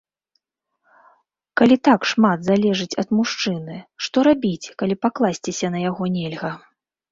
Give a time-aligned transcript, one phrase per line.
[1.61, 3.77] Калі так шмат залежыць ад мужчыны,
[4.07, 6.51] што рабіць, калі пакласціся на яго нельга?